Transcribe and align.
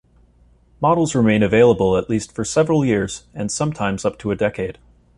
Models 0.81 1.13
remain 1.13 1.43
available 1.43 1.95
at 1.95 2.09
least 2.09 2.31
for 2.31 2.43
several 2.43 2.83
years, 2.83 3.25
and 3.35 3.51
sometimes 3.51 4.03
up 4.03 4.17
to 4.17 4.31
a 4.31 4.35
decade. 4.35 4.79